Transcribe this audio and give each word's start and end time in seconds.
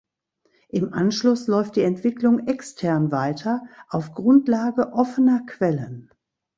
Im 0.69 0.95
Anschluss 0.95 1.45
läuft 1.45 1.75
die 1.75 1.83
Entwicklung 1.83 2.47
extern 2.47 3.11
weiter, 3.11 3.61
auf 3.87 4.13
Grundlage 4.15 4.93
offener 4.93 5.41
Quellen. 5.45 6.09